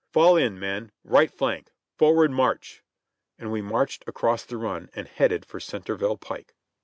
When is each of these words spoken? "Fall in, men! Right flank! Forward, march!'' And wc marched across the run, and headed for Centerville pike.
"Fall 0.13 0.35
in, 0.35 0.59
men! 0.59 0.91
Right 1.03 1.29
flank! 1.31 1.69
Forward, 1.99 2.31
march!'' 2.31 2.81
And 3.37 3.51
wc 3.51 3.63
marched 3.65 4.03
across 4.07 4.43
the 4.43 4.57
run, 4.57 4.89
and 4.95 5.07
headed 5.07 5.45
for 5.45 5.59
Centerville 5.59 6.17
pike. 6.17 6.55